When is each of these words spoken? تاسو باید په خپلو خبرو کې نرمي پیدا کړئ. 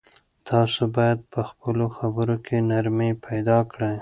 تاسو 0.49 0.81
باید 0.97 1.19
په 1.33 1.41
خپلو 1.49 1.85
خبرو 1.97 2.35
کې 2.45 2.57
نرمي 2.69 3.11
پیدا 3.27 3.57
کړئ. 3.71 3.95